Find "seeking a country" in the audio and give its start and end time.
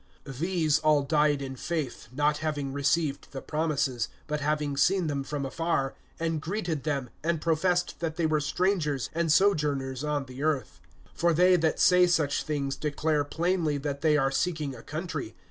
14.31-15.35